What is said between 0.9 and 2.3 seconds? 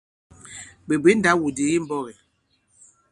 bwě ndaw-wudǐk i mbɔ̄k ì?